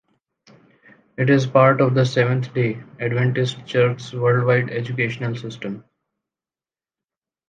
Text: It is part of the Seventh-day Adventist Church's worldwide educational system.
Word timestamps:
It 1.15 1.29
is 1.29 1.45
part 1.45 1.79
of 1.79 1.93
the 1.93 2.07
Seventh-day 2.07 2.81
Adventist 2.99 3.63
Church's 3.67 4.11
worldwide 4.15 4.71
educational 4.71 5.35
system. 5.35 5.83